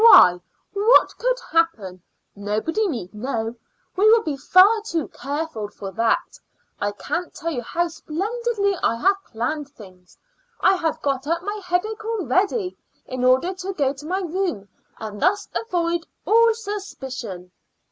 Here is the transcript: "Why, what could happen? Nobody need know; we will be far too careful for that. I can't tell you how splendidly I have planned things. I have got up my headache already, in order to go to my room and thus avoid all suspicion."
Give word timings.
"Why, 0.03 0.41
what 0.73 1.15
could 1.19 1.37
happen? 1.51 2.01
Nobody 2.35 2.87
need 2.87 3.13
know; 3.13 3.53
we 3.95 4.09
will 4.09 4.23
be 4.23 4.35
far 4.35 4.81
too 4.83 5.09
careful 5.09 5.67
for 5.67 5.91
that. 5.91 6.39
I 6.79 6.91
can't 6.93 7.31
tell 7.35 7.51
you 7.51 7.61
how 7.61 7.87
splendidly 7.87 8.75
I 8.81 8.95
have 8.95 9.23
planned 9.25 9.69
things. 9.69 10.17
I 10.59 10.73
have 10.75 11.03
got 11.03 11.27
up 11.27 11.43
my 11.43 11.61
headache 11.63 12.03
already, 12.03 12.75
in 13.05 13.23
order 13.23 13.53
to 13.53 13.73
go 13.73 13.93
to 13.93 14.05
my 14.07 14.21
room 14.21 14.67
and 14.97 15.21
thus 15.21 15.47
avoid 15.53 16.07
all 16.25 16.51
suspicion." 16.55 17.51